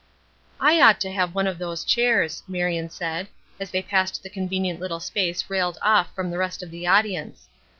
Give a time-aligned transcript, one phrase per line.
[0.59, 3.27] "I ought to have one of those chairs," Marion said,
[3.59, 7.47] as they passed the convenient little space railed off from the rest of the audience.